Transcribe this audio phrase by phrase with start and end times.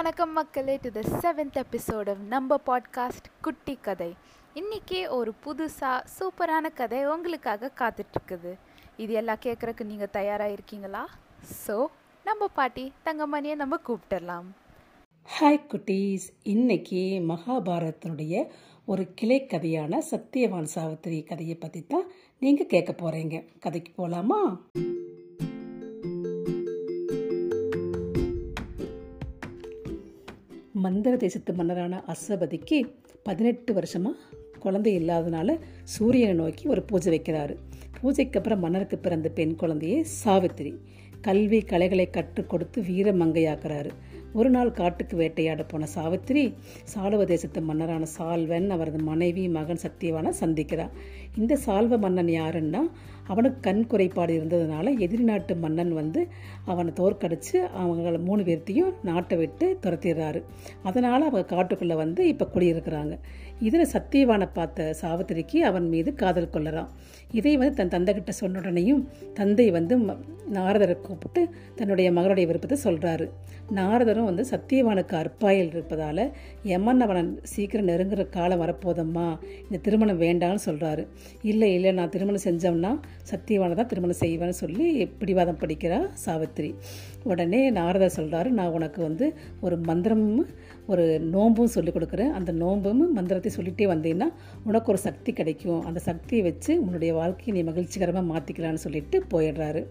[0.00, 4.08] வணக்கம் மக்களே to the seventh episode நம்ம பாட்காஸ்ட் குட்டி கதை.
[4.54, 8.52] இன்றைக்கி ஒரு புதுசாக சூப்பரான கதை உங்களுக்காக காத்துட்ருக்குது.
[8.96, 11.02] இது எல்லாம் கேட்குறக்கு நீங்கள் தயாராக இருக்கீங்களா?
[11.66, 11.86] ஸோ
[12.24, 14.48] நம்ம பாட்டி தங்கமணியை நம்ம கூப்பிட்டுடலாம்
[15.28, 16.26] ஹாய் குட்டீஸ்.
[16.42, 18.46] இன்னைக்கு மகாபாரதத்தினுடைய
[18.84, 22.08] ஒரு கிளை கதையான சத்தியவான் சாவித்திரி கதையை பற்றி தான்
[22.38, 24.40] நீங்கள் கேட்க போகிறீங்க கதைக்கு போகலாமா
[30.82, 32.78] மந்திர தேசத்து மன்னரான அசபதிக்கு
[33.22, 34.18] பதினெட்டு வருஷமாக
[34.58, 37.54] குழந்தை இல்லாதனால சூரியனை நோக்கி ஒரு பூஜை வைக்கிறாரு.
[38.00, 40.72] பூஜைக்கு அப்புறம் மன்னருக்கு பிறந்த பெண் குழந்தையே சாவித்திரி.
[41.20, 43.90] கல்வி கலைகளை கற்றுக் கொடுத்து வீரமங்கையாக்குறாரு.
[44.32, 46.54] ஒரு நாள் காட்டுக்கு வேட்டையாட போன சாவித்திரி
[46.94, 50.92] சாலுவ தேசத்து மன்னரான சால்வன் அவரது மனைவி மகன் சத்தியவான சந்திக்கிறார்.
[51.36, 52.82] இந்த சால்வ மன்னன் யாருன்னா
[53.26, 56.28] அவனுக்கு கண் குறைபாடு இருந்ததுனால எதிரி நாட்டு மன்னன் வந்து
[56.64, 60.42] அவனை தோற்கடிச்சு அவங்கள மூணு பேர்த்தையும் நாட்டை விட்டு துரத்திடுறாரு.
[60.82, 63.18] அதனால் அவங்க காட்டுக்குள்ளே வந்து இப்போ குடியிருக்கிறாங்க.
[63.60, 66.90] இதில் சத்தியவானை பார்த்த சாவித்திரிக்கு அவன் மீது காதல் கொள்ளறான்
[67.32, 69.02] இதை வந்து தன் தந்தைகிட்ட சொன்ன உடனேயும்
[69.34, 69.94] தந்தை வந்து
[70.52, 73.26] நாரதரை கூப்பிட்டு தன்னுடைய மகனுடைய விருப்பத்தை சொல்கிறாரு
[73.74, 76.22] நாரதரும் வந்து சத்தியவானுக்கு அற்பாயில் இருப்பதால்
[76.64, 79.26] எமன் அவனை சீக்கிரம் நெருங்குற காலம் வரப்போதம்மா
[79.62, 81.06] இந்த திருமணம் வேண்டாம்னு சொல்கிறாரு
[81.42, 82.92] இல்லை இல்லை நான் திருமணம் செஞ்சோம்னா
[83.30, 86.74] சத்தியவானை தான் திருமணம் செய்வேன்னு சொல்லி பிடிவாதம் படிக்கிறா சாவித்திரி.
[87.24, 89.26] உடனே நாரதர் சொல்கிறாரு நான் உனக்கு வந்து
[89.60, 90.46] ஒரு மந்திரமும்
[90.92, 92.32] ஒரு நோம்பும் சொல்லிக் கொடுக்குறேன்.
[92.38, 94.28] அந்த நோம்பும் மந்திரத்தை சொல்லிகிட்டே வந்தீங்கன்னா
[94.68, 95.82] உனக்கு ஒரு சக்தி கிடைக்கும்.
[95.88, 99.82] அந்த சக்தியை வச்சு உன்னுடைய வாழ்க்கையை நீ மகிழ்ச்சிகரமாக மாற்றிக்கலான்னு சொல்லிட்டு போயிடுறாரு.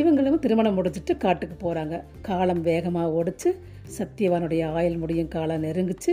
[0.00, 1.96] இவங்களும் திருமணம் முடிச்சுட்டு காட்டுக்கு போகிறாங்க
[2.28, 3.50] காலம் வேகமாக ஓடிச்சு.
[3.98, 6.12] சத்தியவானுடைய ஆயுள் முடியும் காலம் நெருங்குச்சு.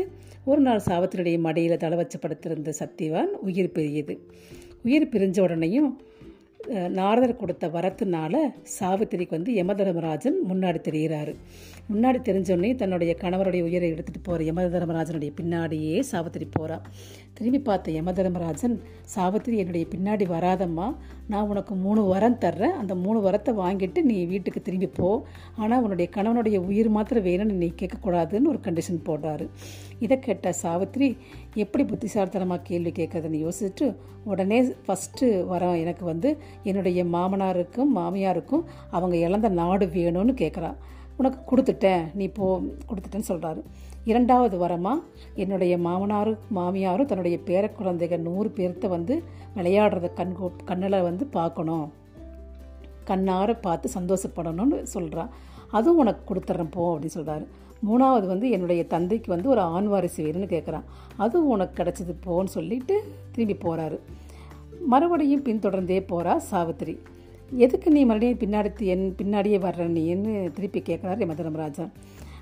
[0.52, 4.15] ஒரு நாள் சாவத்தினுடைய மடியில் தலை வச்சு படுத்திருந்த சத்தியவான் உயிர் பிரியுது.
[4.85, 5.89] உயிர் பிரிஞ்ச உடனேயும்
[6.97, 8.36] நாரதர் கொடுத்த வரத்துனால
[8.77, 11.33] சாவித்திரிக்கு வந்து யமதர்மராஜன் முன்னாடி தெரிகிறாரு.
[11.91, 16.83] முன்னாடி தெரிஞ்சோடனே தன்னுடைய கணவருடைய உயிரை எடுத்துகிட்டு போகிற யமதர்மராஜனுடைய பின்னாடியே சாவித்திரி போகிறான்
[17.37, 18.76] திரும்பி பார்த்த யமதர்மராஜன்
[19.14, 20.87] சாவித்திரி என்னுடைய பின்னாடி வராதம்மா.
[21.33, 22.76] நான் உனக்கு மூணு வரம் தர்றேன்.
[22.81, 25.10] அந்த மூணு வரத்தை வாங்கிட்டு நீ வீட்டுக்கு திரும்பி போ.
[25.61, 29.48] ஆனால் உன்னுடைய கணவனுடைய உயிர் மாத்திரம் வேணும்னு நீ கேட்கக்கூடாதுன்னு ஒரு கண்டிஷன் போடுறாரு.
[30.05, 31.10] இதை கேட்ட சாவித்திரி
[31.64, 33.87] எப்படி புத்திசாலித்தனமாக கேள்வி கேட்கறதுன்னு யோசிச்சுட்டு
[34.31, 36.30] உடனே ஃபஸ்ட்டு வரம் எனக்கு வந்து
[36.63, 40.77] என்னுடைய மாமனாருக்கும் மாமியாருக்கும் அவங்க இழந்த நாடு வேணும்னு கேட்குறான்
[41.17, 42.47] உனக்கு கொடுத்துட்டேன் நீ போ
[42.87, 43.61] கொடுத்துட்டேன்னு சொல்கிறாரு
[44.05, 45.03] இரண்டாவது வரமாக
[45.36, 49.23] என்னுடைய மாமனாரும் மாமியாரும் தன்னுடைய பேர குழந்தைகள் நூறு பேர்த்த வந்து
[49.55, 51.87] விளையாடுறத கண் கண்ணில் வந்து பார்க்கணும்
[53.07, 55.31] கண்ணார பார்த்து சந்தோஷப்படணும்னு சொல்கிறான்
[55.71, 57.45] அதுவும் உனக்கு கொடுத்துட்றேன் போ அப்படின்னு சொல்கிறாரு
[57.87, 60.87] மூணாவது வந்து என்னுடைய தந்தைக்கு வந்து ஒரு ஆண் வாரிசு வேணும்னு கேட்குறான்
[61.17, 62.95] அதுவும் உனக்கு கிடச்சிது போன்னு சொல்லிட்டு
[63.31, 63.97] திரும்பி போகிறாரு
[64.86, 66.98] மறுபடியும் பின்தொடர்ந்தே போகிறா சாவித்திரி.
[67.52, 71.92] எதுக்கு நீ மறுபடியும் பின்னாடி என் பின்னாடியே வர்ற நீன்னு திருப்பி கேட்குறாரு யமதர்மராஜன்.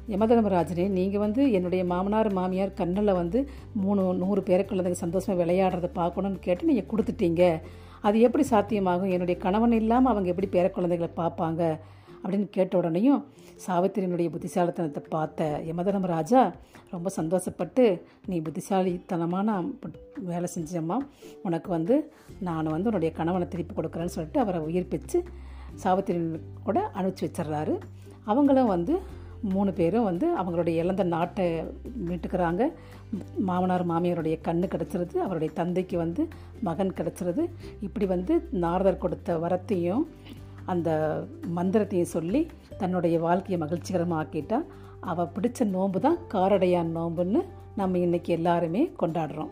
[0.09, 6.69] யமதர்மராஜனே நீங்கள் வந்து என்னுடைய மாமனார் மாமியார் கண்ணில் வந்து மூணு நூறு பேரை சந்தோஷமாக விளையாடுறத பார்க்கணுன்னு கேட்டு
[6.71, 7.61] நீங்கள் கொடுத்துட்டீங்க.
[8.01, 9.11] அது எப்படி சாத்தியமாகும்?
[9.15, 11.79] என்னுடைய கணவன் இல்லாமல் அவங்க எப்படி பேர குழந்தைகளை பார்ப்பாங்க?
[12.25, 13.23] அப்படின்னு கேட்ட உடனேயும்
[13.65, 16.53] சாவித்திரியினுடைய புத்திசாலித்தனத்தை பார்த்த யமதர்மராஜா
[16.91, 17.83] ரொம்ப சந்தோஷப்பட்டு
[18.25, 19.63] நீ புத்திசாலித்தனமான
[20.29, 20.97] வேலை செஞ்சம்மா.
[21.43, 21.95] உனக்கு வந்து
[22.39, 25.19] நான் வந்து உன்னுடைய கணவனை திருப்பி கொடுக்குறேன்னு சொல்லிட்டு அவரை உயிர்ப்பித்து
[25.83, 26.19] சாவித்திரி
[26.63, 27.75] கூட அனுப்பிச்சி வச்சிடுறாரு.
[28.23, 31.45] அவங்களும் வந்து மூணு பேரும் வந்து அவங்களுடைய இழந்த நாட்டை
[32.07, 32.63] மீட்டுக்கிறாங்க.
[33.49, 35.15] மாமனார் மாமியாருடைய கண்ணு கிடச்சிருது.
[35.25, 36.27] அவருடைய தந்தைக்கு வந்து
[36.61, 37.43] மகன் கிடச்சிருது.
[37.81, 40.05] இப்படி வந்து நாரதர் கொடுத்த வரத்தையும்
[40.65, 40.89] அந்த
[41.57, 44.59] மந்திரத்தையும் சொல்லி தன்னுடைய வாழ்க்கையை மகிழ்ச்சிகரமாக ஆக்கிட்டா
[44.99, 47.41] அவள் பிடிச்ச நோன்பு தான் காரடையான் நோன்புன்னு
[47.75, 49.51] நம்ம இன்றைக்கி எல்லாருமே கொண்டாடுறோம்.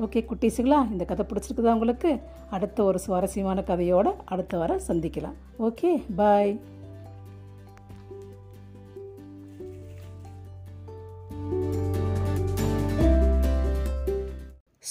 [0.00, 2.20] ஓகே குட்டீஸுங்களா இந்த கதை பிடிச்சிருக்குதா உங்களுக்கு?
[2.50, 5.36] அடுத்த ஒரு சுவாரஸ்யமான கதையோடு அடுத்த வாரம் சந்திக்கலாம்.
[5.58, 6.60] Okay bye.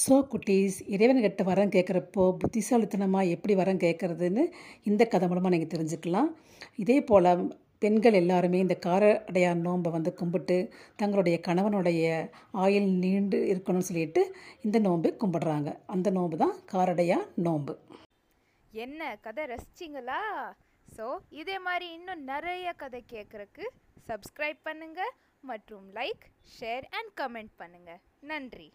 [0.02, 4.44] ஸோ குட்டீஸ் இறைவன்கிட்ட வரம் கேட்குறப்போ புத்திசாலித்தனமாக எப்படி வரம் கேட்குறதுன்னு
[4.90, 6.30] இந்த கதை மூலமாக நீங்கள் தெரிஞ்சுக்கலாம்.
[6.84, 7.30] இதே போல்
[7.84, 10.58] பெண்கள் எல்லாருமே இந்த கார அடையார் நோன்பை வந்து கும்பிட்டு
[11.02, 12.02] தங்களுடைய கணவனுடைய
[12.64, 14.24] ஆயில் நீண்டு இருக்கணும்னு சொல்லிட்டு
[14.66, 15.70] இந்த நோன்பு கும்பிடுறாங்க.
[15.96, 17.76] அந்த நோன்பு தான் காரடையா நோன்பு.
[18.86, 20.22] என்ன கதை ரசிச்சிங்களா?
[20.88, 21.08] ஸோ
[21.42, 23.66] இதே மாதிரி இன்னும் நிறைய கதை கேட்குறக்கு
[24.12, 25.16] சப்ஸ்கிரைப் பண்ணுங்கள்
[25.52, 26.24] மற்றும் லைக்
[26.56, 28.70] ஷேர் அண்ட் கமெண்ட் பண்ணுங்கள் நன்றி.